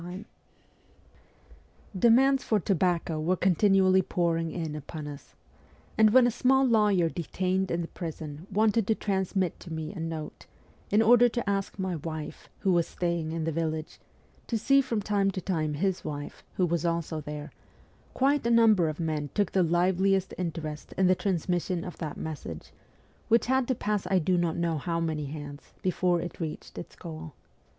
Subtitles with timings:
[0.03, 0.25] WESTERN EUROPE
[2.01, 5.35] 279 Demands for tobacco were continually pouring in upon us;
[5.95, 9.99] and when a small lawyer detained in the prison wanted to transmit to me a
[9.99, 10.47] note,
[10.89, 13.99] in order to ask my wife, who was staying in the village,
[14.47, 17.51] to see from time to time his wife, who was also there,
[18.15, 22.17] quite a number of men took the liveliest interest in the trans mission of that
[22.17, 22.73] message,
[23.27, 26.95] which had to pass I do not know how many hands before it reached its
[26.95, 27.33] goal.